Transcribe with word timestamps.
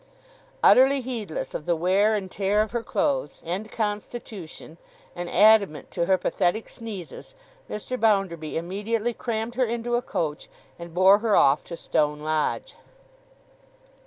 Utterly 0.63 0.99
heedless 1.01 1.53
of 1.53 1.67
the 1.67 1.75
wear 1.75 2.15
and 2.15 2.31
tear 2.31 2.63
of 2.63 2.71
her 2.71 2.81
clothes 2.81 3.39
and 3.45 3.71
constitution, 3.71 4.79
and 5.15 5.29
adamant 5.29 5.91
to 5.91 6.05
her 6.07 6.17
pathetic 6.17 6.69
sneezes, 6.69 7.35
Mr. 7.69 7.99
Bounderby 7.99 8.57
immediately 8.57 9.13
crammed 9.13 9.53
her 9.53 9.65
into 9.65 9.93
a 9.93 10.01
coach, 10.01 10.49
and 10.79 10.91
bore 10.95 11.19
her 11.19 11.35
off 11.35 11.63
to 11.65 11.77
Stone 11.77 12.21
Lodge. 12.21 12.73